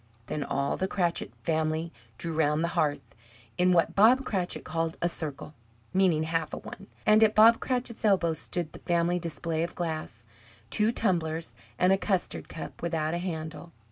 [0.25, 3.13] Then all the Cratchit family drew round the hearth
[3.55, 5.53] in what Bob Cratchit called a circle,
[5.93, 10.25] meaning half a one; and at Bob Cratchit's elbow stood the family display of glass
[10.71, 13.73] two tumblers and a custard cup without a handle.